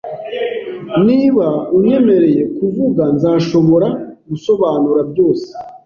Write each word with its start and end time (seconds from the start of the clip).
Niba 1.07 1.47
unyemereye 1.77 2.41
kuvuga, 2.57 3.01
nzashobora 3.15 3.87
gusobanura 4.29 5.01
byose. 5.11 5.47